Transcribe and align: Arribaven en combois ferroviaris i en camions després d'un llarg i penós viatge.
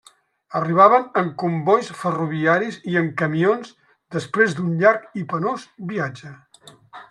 Arribaven 0.59 1.03
en 1.21 1.29
combois 1.43 1.91
ferroviaris 1.99 2.79
i 2.93 2.97
en 3.03 3.11
camions 3.21 3.77
després 4.19 4.59
d'un 4.61 4.73
llarg 4.83 5.23
i 5.23 5.27
penós 5.35 5.71
viatge. 5.93 6.37